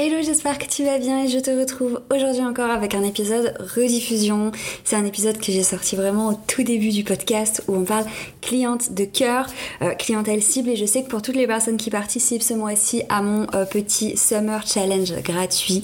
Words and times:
Hello, 0.00 0.22
j'espère 0.22 0.58
que 0.58 0.66
tu 0.66 0.84
vas 0.84 1.00
bien 1.00 1.24
et 1.24 1.28
je 1.28 1.40
te 1.40 1.50
retrouve 1.50 2.00
aujourd'hui 2.14 2.44
encore 2.44 2.70
avec 2.70 2.94
un 2.94 3.02
épisode 3.02 3.52
rediffusion. 3.74 4.52
C'est 4.84 4.94
un 4.94 5.04
épisode 5.04 5.38
que 5.38 5.50
j'ai 5.50 5.64
sorti 5.64 5.96
vraiment 5.96 6.28
au 6.28 6.34
tout 6.46 6.62
début 6.62 6.90
du 6.90 7.02
podcast 7.02 7.64
où 7.66 7.74
on 7.74 7.82
parle 7.82 8.04
cliente 8.40 8.92
de 8.92 9.04
cœur, 9.04 9.48
euh, 9.82 9.90
clientèle 9.96 10.40
cible 10.40 10.68
et 10.68 10.76
je 10.76 10.86
sais 10.86 11.02
que 11.02 11.08
pour 11.08 11.20
toutes 11.20 11.34
les 11.34 11.48
personnes 11.48 11.78
qui 11.78 11.90
participent 11.90 12.44
ce 12.44 12.54
mois-ci 12.54 13.02
à 13.08 13.22
mon 13.22 13.48
euh, 13.56 13.64
petit 13.64 14.16
Summer 14.16 14.64
Challenge 14.64 15.20
gratuit, 15.24 15.82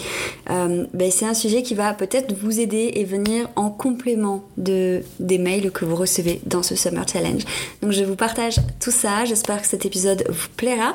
euh, 0.49 0.87
ben, 0.95 1.11
c'est 1.11 1.27
un 1.27 1.35
sujet 1.35 1.65
qui 1.65 1.75
va 1.75 1.93
peut-être 1.93 2.37
vous 2.37 2.61
aider 2.61 2.93
et 2.95 3.03
venir 3.03 3.49
en 3.57 3.69
complément 3.69 4.45
de, 4.59 5.03
des 5.19 5.39
mails 5.39 5.73
que 5.73 5.85
vous 5.85 5.97
recevez 5.97 6.41
dans 6.47 6.63
ce 6.63 6.77
Summer 6.77 7.05
Challenge. 7.09 7.43
Donc 7.83 7.91
je 7.91 8.05
vous 8.05 8.15
partage 8.15 8.61
tout 8.79 8.93
ça, 8.93 9.25
j'espère 9.25 9.61
que 9.61 9.67
cet 9.67 9.85
épisode 9.87 10.25
vous 10.29 10.49
plaira 10.57 10.95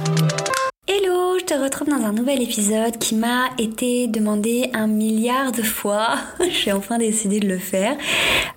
Te 1.51 1.57
retrouve 1.57 1.89
dans 1.89 2.05
un 2.05 2.13
nouvel 2.13 2.41
épisode 2.41 2.97
qui 2.97 3.13
m'a 3.13 3.49
été 3.57 4.07
demandé 4.07 4.69
un 4.73 4.87
milliard 4.87 5.51
de 5.51 5.61
fois. 5.61 6.15
J'ai 6.49 6.71
enfin 6.71 6.97
décidé 6.97 7.41
de 7.41 7.47
le 7.49 7.57
faire 7.57 7.97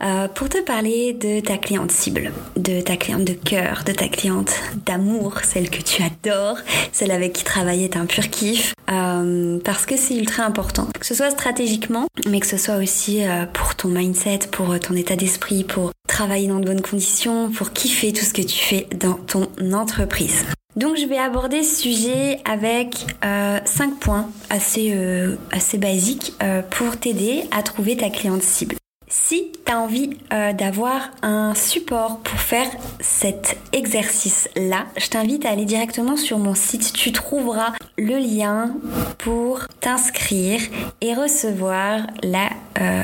euh, 0.05 0.29
pour 0.29 0.49
te 0.49 0.59
parler 0.63 1.13
de 1.13 1.41
ta 1.41 1.59
cliente 1.59 1.91
cible, 1.91 2.31
de 2.55 2.81
ta 2.83 2.97
cliente 2.97 3.25
de 3.25 3.33
cœur, 3.33 3.83
de 3.85 3.91
ta 3.91 4.07
cliente 4.07 4.53
d'amour, 4.87 5.41
celle 5.43 5.71
que 5.71 5.83
tu 5.83 6.05
adores, 6.05 6.59
celle 6.93 7.11
avec 7.11 7.33
qui 7.33 7.43
travailler 7.43 7.87
est 7.87 7.97
un 7.97 8.07
pur 8.07 8.31
kiff, 8.31 8.77
euh, 8.89 9.59
parce 9.65 9.87
que 9.87 9.97
c'est 9.97 10.15
ultra 10.15 10.45
important. 10.45 10.87
Que 10.97 11.05
ce 11.05 11.17
soit 11.17 11.31
stratégiquement, 11.31 12.07
mais 12.29 12.39
que 12.39 12.47
ce 12.47 12.57
soit 12.57 12.77
aussi 12.77 13.25
euh, 13.25 13.45
pour 13.47 13.75
ton 13.75 13.89
mindset, 13.89 14.39
pour 14.53 14.79
ton 14.79 14.95
état 14.95 15.17
d'esprit, 15.17 15.65
pour 15.65 15.91
travailler 16.07 16.47
dans 16.47 16.61
de 16.61 16.67
bonnes 16.67 16.83
conditions, 16.83 17.51
pour 17.51 17.73
kiffer 17.73 18.13
tout 18.13 18.25
ce 18.25 18.33
que 18.33 18.43
tu 18.43 18.57
fais 18.57 18.87
dans 18.95 19.15
ton 19.15 19.49
entreprise. 19.73 20.45
Donc 20.77 20.97
je 20.97 21.07
vais 21.07 21.19
aborder 21.19 21.63
ce 21.63 21.83
sujet 21.83 22.41
avec 22.45 23.07
euh, 23.25 23.61
5 23.65 24.01
points 24.01 24.29
assez, 24.51 24.93
euh, 24.93 25.37
assez 25.53 25.79
basiques 25.79 26.33
euh, 26.43 26.63
pour 26.63 26.97
t'aider 26.97 27.45
à 27.53 27.63
trouver 27.63 27.97
ta 27.97 28.11
cliente 28.11 28.43
cible. 28.43 28.75
Si 29.07 29.53
tu 29.65 29.73
as 29.73 29.79
envie 29.79 30.11
euh, 30.33 30.53
d'avoir 30.53 31.11
un 31.23 31.55
support 31.55 32.19
pour 32.19 32.41
faire 32.41 32.67
cet 32.99 33.57
exercice-là, 33.73 34.87
je 34.97 35.09
t'invite 35.09 35.47
à 35.47 35.51
aller 35.51 35.65
directement 35.65 36.17
sur 36.17 36.39
mon 36.39 36.57
site. 36.57 36.93
Tu 36.93 37.13
trouveras 37.13 37.75
le 37.97 38.19
lien 38.19 38.75
pour 39.19 39.61
t'inscrire 39.81 40.61
et 41.01 41.15
recevoir 41.15 42.01
la, 42.25 42.49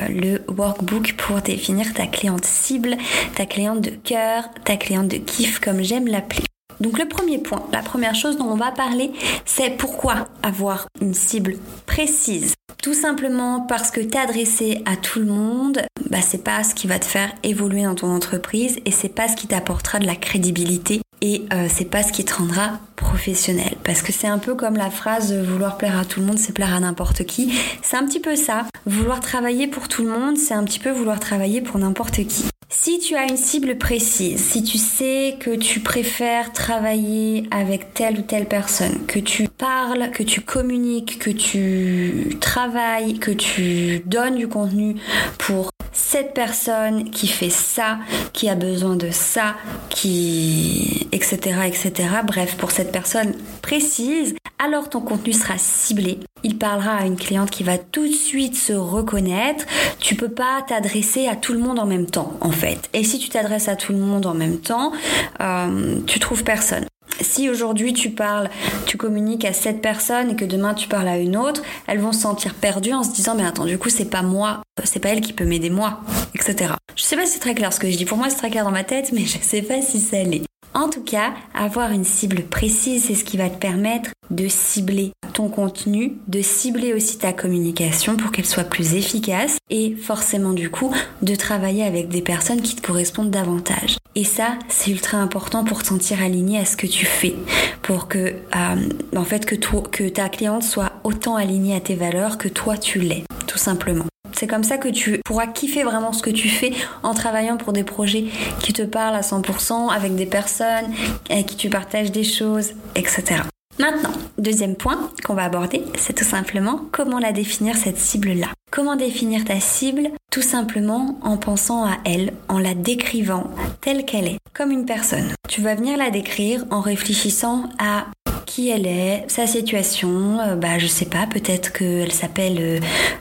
le 0.09 0.41
workbook 0.48 1.14
pour 1.16 1.41
définir 1.42 1.94
ta 1.94 2.09
cliente 2.09 2.44
cible, 2.44 2.97
ta 3.36 3.47
cliente 3.47 3.80
de 3.80 3.91
cœur, 3.91 4.50
ta 4.64 4.76
cliente 4.76 5.06
de 5.06 5.19
kiff 5.19 5.60
comme 5.60 5.82
j'aime 5.82 6.09
l'appeler. 6.09 6.50
Donc 6.80 6.98
le 6.98 7.06
premier 7.06 7.38
point, 7.38 7.62
la 7.72 7.82
première 7.82 8.14
chose 8.14 8.36
dont 8.38 8.46
on 8.46 8.56
va 8.56 8.72
parler, 8.72 9.12
c'est 9.44 9.76
pourquoi 9.76 10.28
avoir 10.42 10.86
une 11.00 11.14
cible 11.14 11.56
précise. 11.86 12.54
Tout 12.82 12.94
simplement 12.94 13.60
parce 13.60 13.91
que 13.91 14.00
t'adresser 14.00 14.82
à 14.86 14.96
tout 14.96 15.18
le 15.18 15.26
monde, 15.26 15.82
bah 16.08 16.22
c'est 16.22 16.42
pas 16.42 16.64
ce 16.64 16.74
qui 16.74 16.86
va 16.86 16.98
te 16.98 17.04
faire 17.04 17.30
évoluer 17.42 17.82
dans 17.82 17.94
ton 17.94 18.14
entreprise 18.14 18.78
et 18.86 18.91
c'est 18.91 19.10
pas 19.10 19.28
ce 19.28 19.36
qui 19.36 19.46
t'apportera 19.46 19.98
de 19.98 20.06
la 20.06 20.16
crédibilité 20.16 21.02
et 21.20 21.44
euh, 21.53 21.66
c'est 21.69 21.84
pas 21.84 22.03
ce 22.03 22.12
qui 22.12 22.25
te 22.25 22.34
rendra 22.34 22.81
professionnel. 22.97 23.75
Parce 23.84 24.03
que 24.03 24.12
c'est 24.12 24.26
un 24.26 24.38
peu 24.38 24.54
comme 24.54 24.76
la 24.76 24.91
phrase 24.91 25.32
vouloir 25.32 25.76
plaire 25.76 25.98
à 25.98 26.04
tout 26.04 26.20
le 26.20 26.26
monde, 26.26 26.38
c'est 26.38 26.53
plaire 26.53 26.75
à 26.75 26.81
n'importe 26.81 27.25
qui. 27.25 27.53
C'est 27.82 27.97
un 27.97 28.06
petit 28.06 28.20
peu 28.20 28.36
ça. 28.36 28.66
Vouloir 28.86 29.20
travailler 29.20 29.66
pour 29.66 29.88
tout 29.88 30.03
le 30.03 30.10
monde, 30.10 30.36
c'est 30.36 30.54
un 30.54 30.64
petit 30.64 30.78
peu 30.78 30.91
vouloir 30.91 31.20
travailler 31.20 31.60
pour 31.60 31.78
n'importe 31.78 32.26
qui. 32.26 32.44
Si 32.72 33.00
tu 33.00 33.16
as 33.16 33.25
une 33.25 33.36
cible 33.36 33.78
précise, 33.78 34.41
si 34.41 34.62
tu 34.62 34.78
sais 34.78 35.36
que 35.41 35.56
tu 35.56 35.80
préfères 35.80 36.53
travailler 36.53 37.48
avec 37.50 37.94
telle 37.94 38.20
ou 38.20 38.22
telle 38.22 38.47
personne, 38.47 39.06
que 39.06 39.19
tu 39.19 39.48
parles, 39.48 40.12
que 40.12 40.22
tu 40.22 40.41
communiques, 40.41 41.19
que 41.19 41.30
tu 41.30 42.36
travailles, 42.41 43.19
que 43.19 43.32
tu 43.32 44.03
donnes 44.06 44.36
du 44.36 44.47
contenu 44.47 44.94
pour 45.38 45.70
cette 45.93 46.34
personne 46.34 47.11
qui 47.11 47.27
fait 47.27 47.51
ça, 47.51 47.99
qui 48.33 48.49
a 48.49 48.55
besoin 48.55 48.97
de 48.97 49.11
ça, 49.11 49.55
qui 49.89 51.09
etc 51.12 51.61
etc. 51.67 52.09
Bref, 52.25 52.56
pour 52.56 52.71
cette 52.71 52.93
personne 52.93 53.34
précise, 53.62 54.34
alors 54.62 54.91
ton 54.91 55.01
contenu 55.01 55.33
sera 55.33 55.55
ciblé. 55.56 56.21
Il 56.43 56.59
parlera 56.59 56.97
à 56.97 57.06
une 57.06 57.17
cliente 57.17 57.51
qui 57.51 57.62
va 57.62 57.78
tout 57.78 58.06
de 58.06 58.12
suite 58.12 58.56
se 58.56 58.73
reconnaître. 58.73 59.65
Tu 59.99 60.15
peux 60.15 60.28
pas 60.28 60.62
t'adresser 60.67 61.27
à 61.28 61.37
tout 61.37 61.53
le 61.53 61.59
monde 61.59 61.78
en 61.78 61.87
même 61.87 62.07
temps, 62.07 62.34
en 62.41 62.51
fait. 62.51 62.89
Et 62.93 63.05
si 63.05 63.19
tu 63.19 63.28
t'adresses 63.28 63.69
à 63.69 63.77
tout 63.77 63.93
le 63.93 63.99
monde 63.99 64.27
en 64.27 64.34
même 64.34 64.59
temps, 64.59 64.93
euh, 65.41 65.99
tu 66.07 66.19
trouves 66.21 66.45
personne. 66.45 66.87
Si 67.20 67.48
aujourd'hui 67.48 67.92
tu 67.92 68.10
parles, 68.10 68.48
tu 68.86 68.97
communiques 68.97 69.44
à 69.44 69.53
cette 69.53 69.82
personne 69.82 70.31
et 70.31 70.36
que 70.36 70.44
demain 70.44 70.75
tu 70.75 70.88
parles 70.88 71.08
à 71.08 71.19
une 71.19 71.36
autre, 71.36 71.62
elles 71.86 72.00
vont 72.00 72.12
se 72.12 72.20
sentir 72.20 72.54
perdues 72.54 72.92
en 72.92 73.03
se 73.03 73.10
disant 73.10 73.34
mais 73.34 73.44
attends 73.44 73.66
du 73.66 73.78
coup 73.78 73.88
c'est 73.88 74.10
pas 74.10 74.22
moi, 74.22 74.62
c'est 74.84 75.00
pas 75.00 75.10
elle 75.10 75.20
qui 75.20 75.32
peut 75.32 75.44
m'aider 75.44 75.70
moi, 75.70 76.00
etc. 76.34 76.75
Je 76.97 77.03
sais 77.03 77.16
pas 77.16 77.26
si 77.26 77.32
c'est 77.32 77.41
très 77.41 77.54
clair 77.54 77.72
ce 77.72 77.80
que 77.80 77.91
je 77.91 77.97
dis. 77.97 78.04
Pour 78.04 78.19
moi 78.19 78.30
c'est 78.30 78.36
très 78.36 78.50
clair 78.50 78.64
dans 78.64 78.70
ma 78.70 78.84
tête, 78.84 79.12
mais 79.12 79.25
je 79.25 79.38
sais 79.41 79.62
pas 79.62 79.82
si 79.82 80.00
ça 80.00 80.22
l'est. 80.22 80.50
En 80.75 80.88
tout 80.88 81.03
cas, 81.03 81.32
avoir 81.53 81.91
une 81.91 82.04
cible 82.04 82.42
précise, 82.42 83.04
c'est 83.06 83.14
ce 83.14 83.25
qui 83.25 83.36
va 83.36 83.50
te 83.50 83.58
permettre 83.58 84.10
de 84.31 84.47
cibler 84.48 85.12
ton 85.32 85.48
contenu, 85.48 86.16
de 86.28 86.42
cibler 86.42 86.94
aussi 86.94 87.19
ta 87.19 87.32
communication 87.32 88.16
pour 88.16 88.31
qu'elle 88.31 88.47
soit 88.47 88.64
plus 88.64 88.94
efficace 88.94 89.59
et 89.69 89.97
forcément 89.97 90.53
du 90.53 90.70
coup 90.70 90.94
de 91.22 91.34
travailler 91.34 91.84
avec 91.84 92.09
des 92.09 92.22
personnes 92.22 92.62
qui 92.62 92.76
te 92.76 92.82
correspondent 92.82 93.30
davantage. 93.30 93.97
Et 94.14 94.25
ça, 94.25 94.59
c'est 94.69 94.91
ultra 94.91 95.19
important 95.19 95.64
pour 95.64 95.82
te 95.82 95.88
sentir 95.88 96.22
aligné 96.22 96.59
à 96.59 96.64
ce 96.64 96.76
que 96.76 96.86
tu 96.86 97.06
fais, 97.06 97.34
pour 97.82 98.09
que 98.09 98.19
euh, 98.19 98.88
en 99.16 99.25
fait 99.25 99.47
que, 99.47 99.54
que 99.54 100.09
ta 100.09 100.28
cliente 100.28 100.62
soit 100.62 100.92
autant 101.04 101.36
alignée 101.36 101.75
à 101.75 101.80
tes 101.80 101.94
valeurs 101.94 102.38
que 102.38 102.48
toi 102.48 102.76
tu 102.76 103.00
l'es, 103.00 103.25
tout 103.47 103.59
simplement. 103.59 104.06
C'est 104.32 104.46
comme 104.46 104.64
ça 104.64 104.78
que 104.78 104.88
tu 104.88 105.20
pourras 105.24 105.46
kiffer 105.46 105.82
vraiment 105.82 106.12
ce 106.12 106.22
que 106.22 106.30
tu 106.30 106.48
fais 106.48 106.72
en 107.02 107.14
travaillant 107.14 107.56
pour 107.56 107.72
des 107.72 107.84
projets 107.84 108.26
qui 108.60 108.72
te 108.72 108.82
parlent 108.82 109.16
à 109.16 109.20
100%, 109.20 109.91
avec 109.91 110.14
des 110.14 110.26
personnes 110.26 110.92
avec 111.30 111.46
qui 111.46 111.56
tu 111.56 111.70
partages 111.70 112.12
des 112.12 112.24
choses, 112.24 112.72
etc. 112.94 113.42
Maintenant, 113.78 114.12
deuxième 114.36 114.76
point 114.76 115.10
qu'on 115.24 115.34
va 115.34 115.44
aborder, 115.44 115.82
c'est 115.96 116.12
tout 116.12 116.24
simplement 116.24 116.82
comment 116.92 117.18
la 117.18 117.32
définir 117.32 117.76
cette 117.76 117.98
cible-là. 117.98 118.48
Comment 118.70 118.94
définir 118.94 119.44
ta 119.44 119.58
cible 119.58 120.10
Tout 120.30 120.42
simplement 120.42 121.18
en 121.22 121.36
pensant 121.38 121.84
à 121.84 121.97
elle, 122.04 122.34
en 122.48 122.58
la 122.58 122.74
décrivant 122.74 123.50
telle 123.80 124.04
qu'elle 124.04 124.26
est, 124.26 124.38
comme 124.53 124.71
une 124.71 124.84
personne. 124.84 125.33
Tu 125.48 125.62
vas 125.62 125.74
venir 125.74 125.97
la 125.97 126.10
décrire 126.10 126.65
en 126.71 126.80
réfléchissant 126.80 127.65
à 127.78 128.06
qui 128.47 128.71
elle 128.71 128.87
est, 128.87 129.25
sa 129.28 129.47
situation, 129.47 130.39
euh, 130.41 130.57
bah 130.57 130.78
je 130.78 130.87
sais 130.87 131.07
pas, 131.07 131.27
peut-être 131.27 131.72
qu'elle 131.72 132.13
s'appelle 132.13 132.59
euh, 132.60 132.81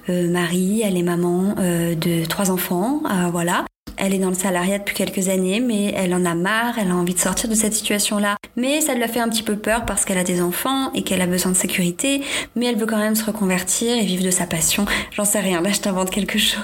euh, 0.10 0.30
Marie, 0.30 0.82
elle 0.84 0.98
est 0.98 1.04
maman 1.04 1.56
de 1.60 2.26
trois 2.26 2.52
enfants, 2.52 3.02
voilà. 3.32 3.66
Elle 3.98 4.14
est 4.14 4.20
dans 4.20 4.30
le 4.30 4.36
salariat 4.36 4.80
depuis 4.80 4.96
quelques 4.96 5.28
années, 5.28 5.60
mais 5.60 5.94
elle 5.96 6.14
en 6.14 6.24
a 6.24 6.34
marre, 6.34 6.80
elle 6.80 6.90
a 6.92 6.96
envie 6.96 7.14
de 7.14 7.20
sortir 7.20 7.50
de 7.50 7.56
cette 7.56 7.74
situation-là. 7.74 8.38
Mais 8.56 8.80
ça 8.80 8.94
lui 8.94 9.04
a 9.04 9.10
fait 9.10 9.20
un 9.20 9.28
petit 9.28 9.44
peu 9.44 9.58
peur 9.58 9.86
parce 9.86 10.06
qu'elle 10.06 10.18
a 10.18 10.24
des 10.24 10.42
enfants 10.42 10.94
et 10.94 11.02
qu'elle 11.02 11.22
a 11.22 11.28
besoin 11.28 11.52
de 11.52 11.58
sécurité, 11.58 12.22
mais 12.56 12.68
elle 12.68 12.78
veut 12.78 12.86
quand 12.86 12.98
même 12.98 13.16
se 13.16 13.26
reconvertir 13.26 13.98
et 13.98 14.06
vivre 14.06 14.24
de 14.24 14.32
sa 14.32 14.46
passion. 14.46 14.86
J'en 15.12 15.26
sais 15.26 15.42
rien, 15.42 15.60
là 15.60 15.72
je 15.74 15.82
t'invente 15.82 16.12
quelque 16.12 16.38
chose. 16.40 16.64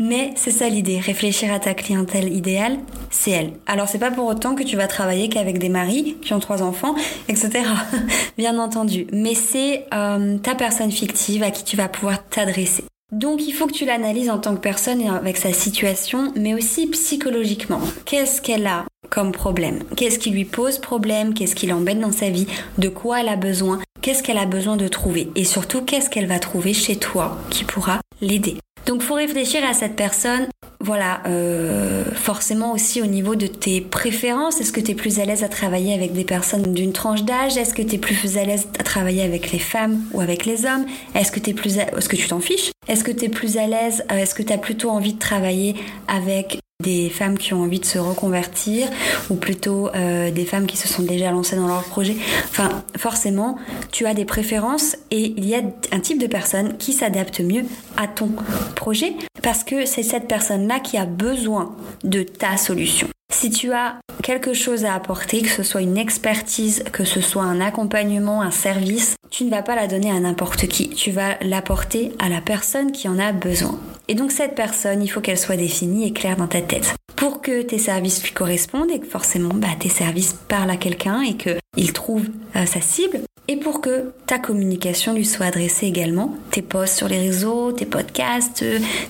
Mais 0.00 0.32
c'est 0.34 0.50
ça 0.50 0.68
l'idée, 0.68 0.98
réfléchir 0.98 1.52
à 1.52 1.60
ta 1.60 1.74
clientèle 1.74 2.32
idéale, 2.32 2.78
c'est 3.10 3.30
elle. 3.30 3.52
Alors 3.66 3.88
c'est 3.88 3.98
pas 3.98 4.10
pour 4.10 4.26
autant 4.26 4.54
que 4.54 4.62
tu 4.62 4.76
vas 4.76 4.86
travailler 4.86 5.28
qu'avec 5.28 5.58
des 5.58 5.68
maris 5.68 6.16
qui 6.22 6.32
ont 6.32 6.40
trois 6.40 6.62
enfants, 6.62 6.94
etc. 7.28 7.64
Bien 8.38 8.58
entendu. 8.58 9.06
Mais 9.12 9.34
c'est 9.34 9.86
euh, 9.94 10.38
ta 10.38 10.54
personne 10.54 10.90
fictive 10.90 11.42
à 11.42 11.50
qui 11.50 11.64
tu 11.64 11.76
vas 11.76 11.88
pouvoir 11.88 12.24
t'adresser. 12.28 12.84
Donc 13.10 13.46
il 13.46 13.52
faut 13.52 13.66
que 13.66 13.72
tu 13.72 13.86
l'analyses 13.86 14.28
en 14.28 14.38
tant 14.38 14.54
que 14.54 14.60
personne 14.60 15.00
et 15.00 15.08
avec 15.08 15.38
sa 15.38 15.52
situation, 15.52 16.32
mais 16.36 16.54
aussi 16.54 16.86
psychologiquement. 16.88 17.80
Qu'est-ce 18.04 18.42
qu'elle 18.42 18.66
a 18.66 18.84
comme 19.08 19.32
problème? 19.32 19.82
Qu'est-ce 19.96 20.18
qui 20.18 20.30
lui 20.30 20.44
pose 20.44 20.78
problème? 20.78 21.32
Qu'est-ce 21.32 21.54
qui 21.54 21.66
l'embête 21.66 22.00
dans 22.00 22.12
sa 22.12 22.28
vie? 22.28 22.46
De 22.76 22.90
quoi 22.90 23.20
elle 23.20 23.30
a 23.30 23.36
besoin? 23.36 23.78
Qu'est-ce 24.02 24.22
qu'elle 24.22 24.36
a 24.36 24.44
besoin 24.44 24.76
de 24.76 24.88
trouver? 24.88 25.30
Et 25.36 25.44
surtout, 25.44 25.82
qu'est-ce 25.82 26.10
qu'elle 26.10 26.26
va 26.26 26.38
trouver 26.38 26.74
chez 26.74 26.96
toi 26.96 27.38
qui 27.48 27.64
pourra 27.64 28.00
l'aider? 28.20 28.58
Donc 28.84 29.02
faut 29.02 29.14
réfléchir 29.14 29.64
à 29.64 29.72
cette 29.72 29.96
personne 29.96 30.46
voilà, 30.80 31.22
euh, 31.26 32.04
forcément 32.14 32.72
aussi 32.72 33.02
au 33.02 33.06
niveau 33.06 33.34
de 33.34 33.48
tes 33.48 33.80
préférences. 33.80 34.60
Est-ce 34.60 34.72
que 34.72 34.80
tu 34.80 34.92
es 34.92 34.94
plus 34.94 35.18
à 35.18 35.24
l'aise 35.24 35.42
à 35.42 35.48
travailler 35.48 35.92
avec 35.92 36.12
des 36.12 36.24
personnes 36.24 36.72
d'une 36.72 36.92
tranche 36.92 37.24
d'âge? 37.24 37.56
Est-ce 37.56 37.74
que 37.74 37.82
tu 37.82 37.96
es 37.96 37.98
plus 37.98 38.38
à 38.38 38.44
l'aise 38.44 38.68
à 38.78 38.84
travailler 38.84 39.22
avec 39.22 39.50
les 39.50 39.58
femmes 39.58 40.00
ou 40.12 40.20
avec 40.20 40.46
les 40.46 40.66
hommes? 40.66 40.86
Est-ce 41.16 41.32
que, 41.32 41.50
es 41.50 41.52
plus 41.52 41.78
Est-ce 41.78 42.08
que 42.08 42.16
tu 42.16 42.28
t'en 42.28 42.40
fiches? 42.40 42.70
Est-ce 42.86 43.02
que 43.02 43.10
tu 43.10 43.24
es 43.24 43.28
plus 43.28 43.56
à 43.56 43.66
l'aise 43.66 44.04
euh, 44.12 44.18
Est-ce 44.18 44.36
que 44.36 44.42
tu 44.42 44.52
as 44.52 44.58
plutôt 44.58 44.90
envie 44.90 45.14
de 45.14 45.18
travailler 45.18 45.74
avec 46.06 46.58
des 46.80 47.10
femmes 47.10 47.38
qui 47.38 47.54
ont 47.54 47.62
envie 47.62 47.80
de 47.80 47.84
se 47.84 47.98
reconvertir 47.98 48.86
ou 49.30 49.34
plutôt 49.34 49.88
euh, 49.96 50.30
des 50.30 50.44
femmes 50.44 50.66
qui 50.66 50.76
se 50.76 50.86
sont 50.86 51.02
déjà 51.02 51.32
lancées 51.32 51.56
dans 51.56 51.66
leur 51.66 51.82
projet? 51.82 52.14
Enfin, 52.50 52.84
forcément, 52.96 53.58
tu 53.90 54.06
as 54.06 54.14
des 54.14 54.24
préférences 54.24 54.96
et 55.10 55.34
il 55.36 55.48
y 55.48 55.56
a 55.56 55.60
un 55.90 55.98
type 55.98 56.20
de 56.20 56.28
personne 56.28 56.76
qui 56.78 56.92
s'adapte 56.92 57.40
mieux 57.40 57.64
à 57.96 58.06
ton 58.06 58.30
projet 58.76 59.16
parce 59.42 59.64
que 59.64 59.86
c'est 59.86 60.02
cette 60.02 60.28
personne-là 60.28 60.80
qui 60.80 60.96
a 60.96 61.06
besoin 61.06 61.74
de 62.04 62.22
ta 62.22 62.56
solution. 62.56 63.08
Si 63.30 63.50
tu 63.50 63.72
as 63.72 63.96
quelque 64.22 64.54
chose 64.54 64.84
à 64.84 64.94
apporter, 64.94 65.42
que 65.42 65.48
ce 65.48 65.62
soit 65.62 65.82
une 65.82 65.98
expertise, 65.98 66.82
que 66.92 67.04
ce 67.04 67.20
soit 67.20 67.42
un 67.42 67.60
accompagnement, 67.60 68.40
un 68.40 68.50
service, 68.50 69.16
tu 69.30 69.44
ne 69.44 69.50
vas 69.50 69.62
pas 69.62 69.76
la 69.76 69.86
donner 69.86 70.10
à 70.10 70.18
n'importe 70.18 70.66
qui. 70.66 70.88
Tu 70.88 71.10
vas 71.10 71.36
l'apporter 71.42 72.12
à 72.18 72.28
la 72.28 72.40
personne 72.40 72.90
qui 72.90 73.06
en 73.06 73.18
a 73.18 73.32
besoin. 73.32 73.78
Et 74.08 74.14
donc 74.14 74.32
cette 74.32 74.54
personne, 74.54 75.02
il 75.02 75.08
faut 75.08 75.20
qu'elle 75.20 75.38
soit 75.38 75.56
définie 75.56 76.06
et 76.06 76.12
claire 76.12 76.36
dans 76.36 76.46
ta 76.46 76.62
tête. 76.62 76.94
Pour 77.16 77.42
que 77.42 77.62
tes 77.62 77.78
services 77.78 78.22
lui 78.22 78.32
correspondent 78.32 78.90
et 78.90 79.00
que 79.00 79.06
forcément 79.06 79.54
bah, 79.54 79.68
tes 79.78 79.90
services 79.90 80.34
parlent 80.48 80.70
à 80.70 80.76
quelqu'un 80.76 81.20
et 81.20 81.36
qu'il 81.36 81.92
trouve 81.92 82.24
euh, 82.56 82.64
sa 82.64 82.80
cible. 82.80 83.20
Et 83.50 83.56
pour 83.56 83.80
que 83.80 84.12
ta 84.26 84.38
communication 84.38 85.14
lui 85.14 85.24
soit 85.24 85.46
adressée 85.46 85.86
également, 85.86 86.34
tes 86.50 86.60
posts 86.60 86.98
sur 86.98 87.08
les 87.08 87.18
réseaux, 87.18 87.72
tes 87.72 87.86
podcasts, 87.86 88.62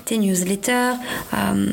tes 0.05 0.17
newsletters, 0.17 0.93
euh, 1.33 1.67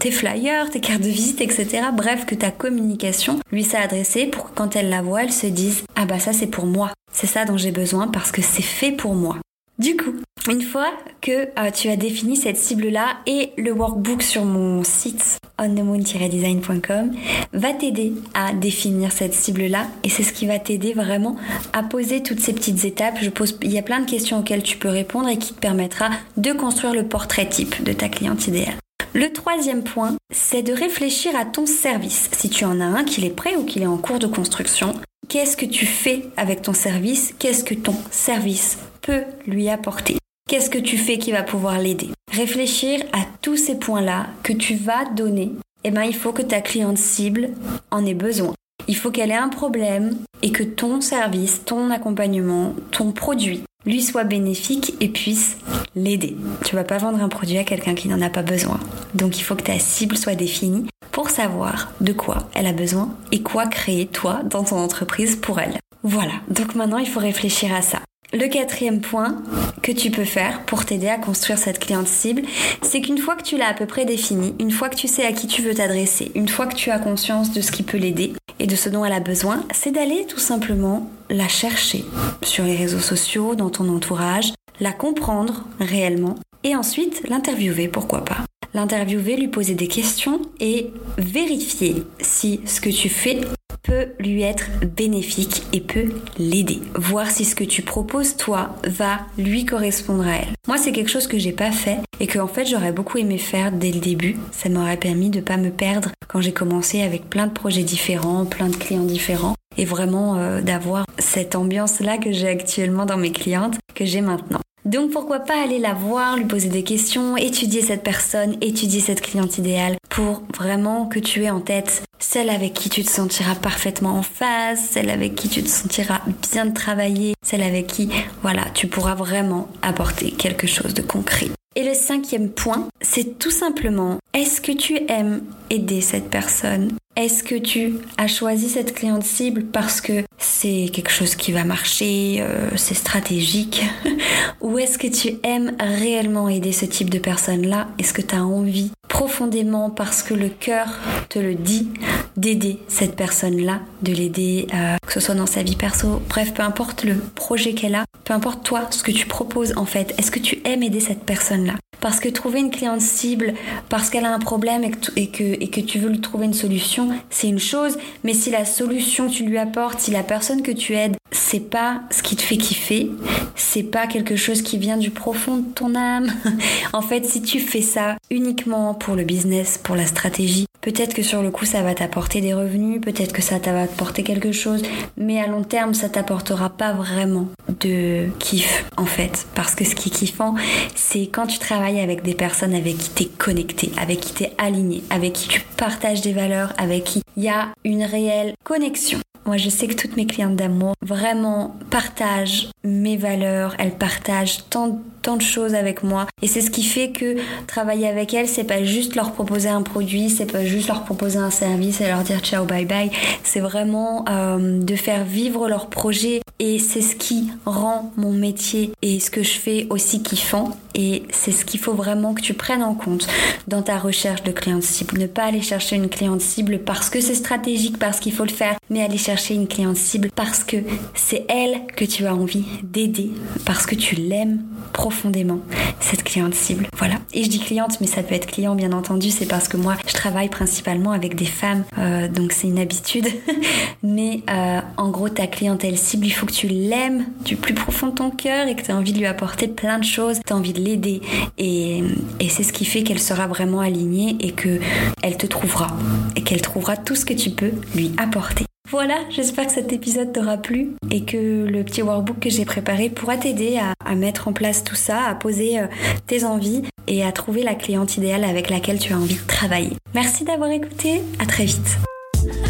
tes 0.00 0.10
flyers, 0.10 0.68
tes 0.68 0.80
cartes 0.80 1.02
de 1.02 1.08
visite, 1.08 1.40
etc. 1.40 1.84
Bref, 1.94 2.26
que 2.26 2.34
ta 2.34 2.50
communication 2.50 3.38
lui 3.52 3.62
soit 3.62 3.78
adressée 3.78 4.26
pour 4.26 4.50
que 4.50 4.54
quand 4.56 4.74
elle 4.74 4.88
la 4.88 5.00
voit, 5.00 5.22
elle 5.22 5.32
se 5.32 5.46
dise 5.46 5.84
Ah 5.94 6.04
bah 6.04 6.18
ça 6.18 6.32
c'est 6.32 6.48
pour 6.48 6.66
moi. 6.66 6.90
C'est 7.12 7.28
ça 7.28 7.44
dont 7.44 7.56
j'ai 7.56 7.70
besoin 7.70 8.08
parce 8.08 8.32
que 8.32 8.42
c'est 8.42 8.62
fait 8.62 8.90
pour 8.90 9.14
moi. 9.14 9.36
Du 9.78 9.96
coup, 9.96 10.12
une 10.48 10.62
fois 10.62 10.90
que 11.20 11.48
euh, 11.58 11.70
tu 11.72 11.88
as 11.88 11.96
défini 11.96 12.36
cette 12.36 12.56
cible-là 12.56 13.16
et 13.26 13.52
le 13.56 13.72
workbook 13.72 14.22
sur 14.22 14.44
mon 14.44 14.84
site 14.84 15.38
onthemoon-design.com 15.58 17.12
va 17.52 17.72
t'aider 17.72 18.12
à 18.34 18.52
définir 18.52 19.12
cette 19.12 19.34
cible-là 19.34 19.86
et 20.02 20.08
c'est 20.08 20.24
ce 20.24 20.32
qui 20.32 20.46
va 20.46 20.58
t'aider 20.58 20.92
vraiment 20.92 21.36
à 21.72 21.82
poser 21.82 22.22
toutes 22.22 22.40
ces 22.40 22.52
petites 22.52 22.84
étapes. 22.84 23.18
Il 23.62 23.72
y 23.72 23.78
a 23.78 23.82
plein 23.82 24.00
de 24.00 24.10
questions 24.10 24.40
auxquelles 24.40 24.62
tu 24.62 24.76
peux 24.76 24.88
répondre 24.88 25.28
et 25.28 25.38
qui 25.38 25.54
te 25.54 25.60
permettra 25.60 26.10
de 26.36 26.52
construire 26.52 26.94
le 26.94 27.06
portrait 27.06 27.48
type 27.48 27.82
de 27.82 27.92
ta 27.92 28.08
cliente 28.08 28.46
idéale. 28.46 28.74
Le 29.14 29.30
troisième 29.32 29.84
point, 29.84 30.16
c'est 30.30 30.62
de 30.62 30.72
réfléchir 30.72 31.36
à 31.36 31.44
ton 31.44 31.66
service. 31.66 32.30
Si 32.32 32.48
tu 32.48 32.64
en 32.64 32.80
as 32.80 32.84
un, 32.84 33.04
qu'il 33.04 33.24
est 33.24 33.30
prêt 33.30 33.56
ou 33.56 33.64
qu'il 33.64 33.82
est 33.82 33.86
en 33.86 33.98
cours 33.98 34.18
de 34.18 34.26
construction, 34.26 34.94
qu'est-ce 35.28 35.56
que 35.56 35.66
tu 35.66 35.86
fais 35.86 36.26
avec 36.36 36.62
ton 36.62 36.72
service? 36.72 37.34
Qu'est-ce 37.38 37.64
que 37.64 37.74
ton 37.74 37.94
service 38.10 38.78
peut 39.00 39.24
lui 39.46 39.68
apporter? 39.68 40.18
Qu'est-ce 40.48 40.70
que 40.70 40.78
tu 40.78 40.98
fais 40.98 41.18
qui 41.18 41.32
va 41.32 41.42
pouvoir 41.42 41.78
l'aider? 41.78 42.10
Réfléchir 42.30 43.02
à 43.12 43.24
tous 43.40 43.56
ces 43.56 43.78
points-là 43.78 44.26
que 44.42 44.52
tu 44.52 44.74
vas 44.74 45.04
donner. 45.06 45.52
Eh 45.84 45.90
ben, 45.90 46.02
il 46.02 46.14
faut 46.14 46.32
que 46.32 46.42
ta 46.42 46.60
cliente 46.60 46.98
cible 46.98 47.50
en 47.90 48.04
ait 48.04 48.14
besoin. 48.14 48.52
Il 48.88 48.96
faut 48.96 49.10
qu'elle 49.10 49.30
ait 49.30 49.34
un 49.34 49.48
problème 49.48 50.16
et 50.42 50.52
que 50.52 50.62
ton 50.62 51.00
service, 51.00 51.64
ton 51.64 51.90
accompagnement, 51.90 52.74
ton 52.90 53.12
produit 53.12 53.62
lui 53.84 54.02
soit 54.02 54.24
bénéfique 54.24 54.94
et 55.00 55.08
puisse 55.08 55.56
l'aider. 55.94 56.36
Tu 56.64 56.76
vas 56.76 56.84
pas 56.84 56.98
vendre 56.98 57.22
un 57.22 57.28
produit 57.28 57.58
à 57.58 57.64
quelqu'un 57.64 57.94
qui 57.94 58.08
n'en 58.08 58.22
a 58.22 58.30
pas 58.30 58.42
besoin. 58.42 58.78
Donc 59.14 59.38
il 59.38 59.42
faut 59.42 59.56
que 59.56 59.62
ta 59.62 59.78
cible 59.78 60.16
soit 60.16 60.34
définie 60.34 60.86
pour 61.10 61.30
savoir 61.30 61.92
de 62.00 62.12
quoi 62.12 62.48
elle 62.54 62.66
a 62.66 62.72
besoin 62.72 63.14
et 63.32 63.42
quoi 63.42 63.66
créer 63.66 64.06
toi 64.06 64.40
dans 64.44 64.64
ton 64.64 64.78
entreprise 64.78 65.36
pour 65.36 65.60
elle. 65.60 65.78
Voilà, 66.02 66.32
donc 66.48 66.74
maintenant 66.74 66.98
il 66.98 67.08
faut 67.08 67.20
réfléchir 67.20 67.74
à 67.74 67.82
ça. 67.82 68.00
Le 68.34 68.48
quatrième 68.48 69.02
point 69.02 69.42
que 69.82 69.92
tu 69.92 70.10
peux 70.10 70.24
faire 70.24 70.64
pour 70.64 70.86
t'aider 70.86 71.08
à 71.08 71.18
construire 71.18 71.58
cette 71.58 71.78
cliente 71.78 72.08
cible, 72.08 72.40
c'est 72.80 73.02
qu'une 73.02 73.18
fois 73.18 73.36
que 73.36 73.42
tu 73.42 73.58
l'as 73.58 73.68
à 73.68 73.74
peu 73.74 73.84
près 73.84 74.06
définie, 74.06 74.54
une 74.58 74.70
fois 74.70 74.88
que 74.88 74.96
tu 74.96 75.06
sais 75.06 75.26
à 75.26 75.32
qui 75.32 75.46
tu 75.46 75.60
veux 75.60 75.74
t'adresser, 75.74 76.32
une 76.34 76.48
fois 76.48 76.66
que 76.66 76.74
tu 76.74 76.90
as 76.90 76.98
conscience 76.98 77.52
de 77.52 77.60
ce 77.60 77.70
qui 77.70 77.82
peut 77.82 77.98
l'aider 77.98 78.32
et 78.58 78.66
de 78.66 78.74
ce 78.74 78.88
dont 78.88 79.04
elle 79.04 79.12
a 79.12 79.20
besoin, 79.20 79.66
c'est 79.74 79.90
d'aller 79.90 80.24
tout 80.26 80.38
simplement 80.38 81.10
la 81.28 81.46
chercher 81.46 82.06
sur 82.42 82.64
les 82.64 82.74
réseaux 82.74 83.00
sociaux, 83.00 83.54
dans 83.54 83.68
ton 83.68 83.94
entourage, 83.94 84.54
la 84.80 84.92
comprendre 84.92 85.64
réellement 85.78 86.36
et 86.64 86.74
ensuite 86.74 87.28
l'interviewer, 87.28 87.88
pourquoi 87.88 88.24
pas. 88.24 88.38
L'interviewer, 88.72 89.36
lui 89.36 89.48
poser 89.48 89.74
des 89.74 89.88
questions 89.88 90.40
et 90.58 90.90
vérifier 91.18 92.04
si 92.22 92.62
ce 92.64 92.80
que 92.80 92.88
tu 92.88 93.10
fais 93.10 93.42
peut 93.82 94.08
lui 94.18 94.42
être 94.42 94.66
bénéfique 94.96 95.62
et 95.72 95.80
peut 95.80 96.12
l'aider. 96.38 96.80
Voir 96.94 97.30
si 97.30 97.44
ce 97.44 97.54
que 97.54 97.64
tu 97.64 97.82
proposes 97.82 98.36
toi 98.36 98.76
va 98.84 99.20
lui 99.38 99.64
correspondre 99.64 100.26
à 100.26 100.36
elle. 100.36 100.52
Moi, 100.68 100.78
c'est 100.78 100.92
quelque 100.92 101.10
chose 101.10 101.26
que 101.26 101.38
j'ai 101.38 101.52
pas 101.52 101.72
fait 101.72 101.98
et 102.20 102.26
que 102.26 102.38
en 102.38 102.46
fait 102.46 102.64
j'aurais 102.66 102.92
beaucoup 102.92 103.18
aimé 103.18 103.38
faire 103.38 103.72
dès 103.72 103.92
le 103.92 104.00
début. 104.00 104.36
Ça 104.52 104.68
m'aurait 104.68 104.96
permis 104.96 105.30
de 105.30 105.40
pas 105.40 105.56
me 105.56 105.70
perdre 105.70 106.10
quand 106.28 106.40
j'ai 106.40 106.52
commencé 106.52 107.02
avec 107.02 107.28
plein 107.28 107.46
de 107.46 107.52
projets 107.52 107.82
différents, 107.82 108.44
plein 108.44 108.68
de 108.68 108.76
clients 108.76 109.04
différents 109.04 109.54
et 109.76 109.84
vraiment 109.84 110.36
euh, 110.36 110.60
d'avoir 110.60 111.04
cette 111.18 111.54
ambiance 111.54 112.00
là 112.00 112.18
que 112.18 112.32
j'ai 112.32 112.48
actuellement 112.48 113.06
dans 113.06 113.16
mes 113.16 113.32
clientes 113.32 113.78
que 113.94 114.04
j'ai 114.04 114.20
maintenant. 114.20 114.60
Donc 114.84 115.10
pourquoi 115.10 115.40
pas 115.40 115.62
aller 115.62 115.78
la 115.78 115.94
voir, 115.94 116.36
lui 116.36 116.44
poser 116.44 116.68
des 116.68 116.82
questions, 116.82 117.36
étudier 117.36 117.82
cette 117.82 118.02
personne, 118.02 118.56
étudier 118.60 119.00
cette 119.00 119.20
cliente 119.20 119.58
idéale 119.58 119.96
pour 120.08 120.42
vraiment 120.56 121.06
que 121.06 121.20
tu 121.20 121.44
aies 121.44 121.50
en 121.50 121.60
tête 121.60 122.02
celle 122.18 122.50
avec 122.50 122.72
qui 122.72 122.88
tu 122.88 123.02
te 123.02 123.10
sentiras 123.10 123.56
parfaitement 123.56 124.16
en 124.16 124.22
phase, 124.22 124.78
celle 124.78 125.10
avec 125.10 125.34
qui 125.34 125.48
tu 125.48 125.62
te 125.62 125.68
sentiras 125.68 126.20
bien 126.52 126.66
de 126.66 126.72
travailler, 126.72 127.34
celle 127.44 127.62
avec 127.62 127.88
qui, 127.88 128.10
voilà, 128.42 128.64
tu 128.74 128.86
pourras 128.86 129.14
vraiment 129.14 129.68
apporter 129.82 130.30
quelque 130.30 130.66
chose 130.66 130.94
de 130.94 131.02
concret. 131.02 131.48
Et 131.74 131.84
le 131.84 131.94
cinquième 131.94 132.50
point, 132.50 132.88
c'est 133.00 133.38
tout 133.38 133.50
simplement, 133.50 134.18
est-ce 134.34 134.60
que 134.60 134.72
tu 134.72 134.98
aimes 135.08 135.42
aider 135.70 136.02
cette 136.02 136.28
personne? 136.28 136.92
Est-ce 137.16 137.42
que 137.42 137.54
tu 137.54 137.94
as 138.18 138.26
choisi 138.26 138.68
cette 138.68 138.94
cliente 138.94 139.22
cible 139.22 139.64
parce 139.64 140.02
que 140.02 140.22
c'est 140.38 140.90
quelque 140.92 141.10
chose 141.10 141.34
qui 141.34 141.52
va 141.52 141.64
marcher, 141.64 142.38
euh, 142.40 142.68
c'est 142.76 142.94
stratégique? 142.94 143.82
Ou 144.60 144.78
est-ce 144.78 144.98
que 144.98 145.06
tu 145.06 145.38
aimes 145.42 145.74
réellement 145.78 146.48
aider 146.48 146.72
ce 146.72 146.84
type 146.84 147.08
de 147.08 147.18
personne-là? 147.18 147.88
Est-ce 147.98 148.12
que 148.12 148.22
tu 148.22 148.34
as 148.34 148.44
envie 148.44 148.90
profondément 149.08 149.88
parce 149.88 150.22
que 150.22 150.34
le 150.34 150.50
cœur 150.50 150.88
te 151.30 151.38
le 151.38 151.54
dit? 151.54 151.88
D'aider 152.36 152.78
cette 152.88 153.16
personne-là, 153.16 153.80
de 154.02 154.12
l'aider 154.12 154.66
euh, 154.74 154.96
que 155.06 155.12
ce 155.12 155.20
soit 155.20 155.34
dans 155.34 155.46
sa 155.46 155.62
vie 155.62 155.76
perso, 155.76 156.22
bref, 156.28 156.52
peu 156.54 156.62
importe 156.62 157.04
le 157.04 157.16
projet 157.34 157.74
qu'elle 157.74 157.94
a, 157.94 158.04
peu 158.24 158.34
importe 158.34 158.64
toi, 158.64 158.88
ce 158.90 159.02
que 159.02 159.12
tu 159.12 159.26
proposes 159.26 159.74
en 159.76 159.84
fait, 159.84 160.14
est-ce 160.18 160.30
que 160.30 160.38
tu 160.38 160.60
aimes 160.64 160.82
aider 160.82 161.00
cette 161.00 161.24
personne-là? 161.24 161.74
Parce 162.00 162.18
que 162.18 162.28
trouver 162.28 162.58
une 162.60 162.70
cliente 162.70 163.00
cible, 163.00 163.54
parce 163.88 164.10
qu'elle 164.10 164.24
a 164.24 164.34
un 164.34 164.40
problème 164.40 164.82
et 164.84 164.90
que, 165.28 165.42
et 165.42 165.68
que, 165.68 165.80
tu 165.80 165.98
veux 165.98 166.08
lui 166.08 166.20
trouver 166.20 166.46
une 166.46 166.52
solution, 166.52 167.10
c'est 167.30 167.48
une 167.48 167.60
chose. 167.60 167.96
Mais 168.24 168.34
si 168.34 168.50
la 168.50 168.64
solution 168.64 169.28
que 169.28 169.34
tu 169.34 169.44
lui 169.44 169.56
apportes, 169.56 170.00
si 170.00 170.10
la 170.10 170.24
personne 170.24 170.62
que 170.62 170.72
tu 170.72 170.94
aides, 170.94 171.14
c'est 171.30 171.60
pas 171.60 172.02
ce 172.10 172.22
qui 172.22 172.34
te 172.34 172.41
kiffer, 172.56 173.10
c'est 173.54 173.82
pas 173.82 174.06
quelque 174.06 174.36
chose 174.36 174.62
qui 174.62 174.78
vient 174.78 174.96
du 174.96 175.10
profond 175.10 175.58
de 175.58 175.72
ton 175.72 175.94
âme. 175.94 176.32
en 176.92 177.02
fait, 177.02 177.24
si 177.24 177.42
tu 177.42 177.60
fais 177.60 177.82
ça 177.82 178.16
uniquement 178.30 178.94
pour 178.94 179.14
le 179.14 179.24
business, 179.24 179.78
pour 179.82 179.96
la 179.96 180.06
stratégie, 180.06 180.66
peut-être 180.80 181.14
que 181.14 181.22
sur 181.22 181.42
le 181.42 181.50
coup 181.50 181.64
ça 181.64 181.82
va 181.82 181.94
t'apporter 181.94 182.40
des 182.40 182.54
revenus, 182.54 183.00
peut-être 183.00 183.32
que 183.32 183.42
ça 183.42 183.58
va 183.58 183.86
t'apporter 183.86 184.22
quelque 184.22 184.52
chose, 184.52 184.82
mais 185.16 185.40
à 185.40 185.46
long 185.46 185.62
terme 185.62 185.94
ça 185.94 186.08
t'apportera 186.08 186.70
pas 186.70 186.92
vraiment 186.92 187.46
de 187.80 188.28
kiff 188.38 188.84
en 188.96 189.06
fait. 189.06 189.46
Parce 189.54 189.74
que 189.74 189.84
ce 189.84 189.94
qui 189.94 190.08
est 190.08 190.12
kiffant, 190.12 190.54
c'est 190.94 191.28
quand 191.28 191.46
tu 191.46 191.58
travailles 191.58 192.00
avec 192.00 192.22
des 192.22 192.34
personnes 192.34 192.74
avec 192.74 192.98
qui 192.98 193.10
tu 193.10 193.22
es 193.22 193.26
connecté, 193.26 193.92
avec 193.96 194.20
qui 194.20 194.34
tu 194.34 194.42
es 194.44 194.52
aligné, 194.58 195.02
avec 195.10 195.32
qui 195.32 195.48
tu 195.48 195.62
partages 195.76 196.20
des 196.20 196.32
valeurs, 196.32 196.72
avec 196.78 197.04
qui 197.04 197.22
il 197.36 197.44
y 197.44 197.48
a 197.48 197.68
une 197.84 198.04
réelle 198.04 198.54
connexion. 198.64 199.18
Moi, 199.44 199.56
je 199.56 199.68
sais 199.68 199.88
que 199.88 199.94
toutes 199.94 200.16
mes 200.16 200.26
clientes 200.26 200.56
d'amour 200.56 200.94
vraiment 201.02 201.76
partagent 201.90 202.68
mes 202.84 203.16
valeurs, 203.16 203.74
elles 203.78 203.96
partagent 203.96 204.68
tant, 204.70 205.00
tant 205.22 205.36
de 205.36 205.42
choses 205.42 205.74
avec 205.74 206.02
moi. 206.02 206.26
Et 206.42 206.46
c'est 206.46 206.60
ce 206.60 206.70
qui 206.70 206.82
fait 206.82 207.10
que 207.10 207.36
travailler 207.66 208.06
avec 208.08 208.34
elles, 208.34 208.48
c'est 208.48 208.64
pas 208.64 208.84
juste 208.84 209.14
leur 209.14 209.32
proposer 209.32 209.68
un 209.68 209.82
produit, 209.82 210.30
c'est 210.30 210.50
pas 210.50 210.64
juste 210.64 210.88
leur 210.88 211.04
proposer 211.04 211.38
un 211.38 211.50
service 211.50 212.00
et 212.00 212.06
leur 212.06 212.22
dire 212.22 212.40
ciao 212.40 212.64
bye 212.64 212.84
bye. 212.84 213.10
C'est 213.42 213.60
vraiment 213.60 214.24
euh, 214.28 214.80
de 214.80 214.96
faire 214.96 215.24
vivre 215.24 215.68
leur 215.68 215.88
projet 215.88 216.40
et 216.58 216.78
c'est 216.78 217.02
ce 217.02 217.16
qui 217.16 217.50
rend 217.64 218.12
mon 218.16 218.32
métier 218.32 218.92
et 219.02 219.20
ce 219.20 219.30
que 219.30 219.42
je 219.42 219.58
fais 219.58 219.86
aussi 219.90 220.22
kiffant 220.22 220.70
Et 220.94 221.22
c'est 221.30 221.52
ce 221.52 221.64
qu'il 221.64 221.80
faut 221.80 221.94
vraiment 221.94 222.34
que 222.34 222.40
tu 222.40 222.54
prennes 222.54 222.82
en 222.82 222.94
compte 222.94 223.26
dans 223.66 223.82
ta 223.82 223.98
recherche 223.98 224.42
de 224.42 224.52
cliente 224.52 224.82
cible. 224.82 225.18
Ne 225.18 225.26
pas 225.26 225.44
aller 225.44 225.62
chercher 225.62 225.96
une 225.96 226.08
cliente 226.08 226.40
cible 226.40 226.78
parce 226.78 227.10
que 227.10 227.20
c'est 227.20 227.34
stratégique, 227.34 227.98
parce 227.98 228.20
qu'il 228.20 228.32
faut 228.32 228.44
le 228.44 228.50
faire, 228.50 228.76
mais 228.90 229.02
aller 229.02 229.18
chercher 229.18 229.54
une 229.54 229.66
cliente 229.66 229.96
cible 229.96 230.30
parce 230.34 230.64
que 230.64 230.76
c'est 231.14 231.44
elle 231.48 231.86
que 231.96 232.04
tu 232.04 232.26
as 232.26 232.34
envie 232.34 232.64
d'aider, 232.82 233.30
parce 233.64 233.86
que 233.86 233.94
tu 233.94 234.16
l'aimes 234.16 234.62
profondément, 234.92 235.60
cette 236.00 236.22
cliente 236.22 236.54
cible. 236.54 236.86
Voilà. 236.96 237.16
Et 237.32 237.44
je 237.44 237.48
dis 237.48 237.58
cliente, 237.58 238.00
mais 238.00 238.06
ça 238.06 238.22
peut 238.22 238.34
être 238.34 238.46
client, 238.46 238.74
bien 238.74 238.92
entendu, 238.92 239.30
c'est 239.30 239.46
parce 239.46 239.68
que 239.68 239.76
moi, 239.76 239.96
je 240.06 240.12
travaille 240.12 240.48
principalement 240.48 241.12
avec 241.12 241.34
des 241.34 241.46
femmes, 241.46 241.84
euh, 241.98 242.28
donc 242.28 242.52
c'est 242.52 242.68
une 242.68 242.78
habitude. 242.78 243.26
mais 244.02 244.42
euh, 244.50 244.80
en 244.96 245.10
gros, 245.10 245.28
ta 245.28 245.46
clientèle 245.46 245.96
cible, 245.96 246.26
il 246.26 246.30
faut 246.30 246.46
que 246.46 246.52
tu 246.52 246.68
l'aimes 246.68 247.24
du 247.44 247.56
plus 247.56 247.74
profond 247.74 248.08
de 248.08 248.14
ton 248.14 248.30
cœur 248.30 248.68
et 248.68 248.76
que 248.76 248.82
tu 248.82 248.90
as 248.90 248.96
envie 248.96 249.12
de 249.12 249.18
lui 249.18 249.26
apporter 249.26 249.68
plein 249.68 249.98
de 249.98 250.04
choses, 250.04 250.40
envie 250.52 250.72
de 250.72 250.80
l'aider. 250.82 251.20
Et, 251.58 252.02
c'est 252.48 252.62
ce 252.64 252.72
qui 252.72 252.84
fait 252.84 253.02
qu'elle 253.02 253.18
sera 253.18 253.46
vraiment 253.46 253.80
alignée 253.80 254.36
et 254.40 254.52
que 254.52 254.78
elle 255.22 255.38
te 255.38 255.46
trouvera. 255.46 255.96
Et 256.36 256.42
qu'elle 256.42 256.60
trouvera 256.60 256.96
tout 256.98 257.14
ce 257.14 257.24
que 257.24 257.32
tu 257.32 257.50
peux 257.50 257.72
lui 257.94 258.12
apporter. 258.18 258.66
Voilà, 258.90 259.20
j'espère 259.30 259.68
que 259.68 259.72
cet 259.72 259.90
épisode 259.90 260.34
t'aura 260.34 260.58
plu 260.58 260.90
et 261.10 261.24
que 261.24 261.66
le 261.66 261.82
petit 261.82 262.02
workbook 262.02 262.40
que 262.40 262.50
j'ai 262.50 262.66
préparé 262.66 263.08
pourra 263.08 263.38
t'aider 263.38 263.78
à, 263.78 264.14
mettre 264.14 264.48
en 264.48 264.52
place 264.52 264.84
tout 264.84 264.96
ça, 264.96 265.22
à 265.22 265.34
poser 265.34 265.78
euh, 265.78 265.86
tes 266.26 266.44
envies 266.44 266.82
et 267.06 267.24
à 267.24 267.32
trouver 267.32 267.62
la 267.62 267.74
cliente 267.74 268.18
idéale 268.18 268.44
avec 268.44 268.68
laquelle 268.68 268.98
tu 268.98 269.14
as 269.14 269.16
envie 269.16 269.36
de 269.36 269.46
travailler. 269.46 269.96
Merci 270.14 270.44
d'avoir 270.44 270.70
écouté, 270.70 271.22
à 271.38 271.46
très 271.46 271.64
vite. 271.64 271.98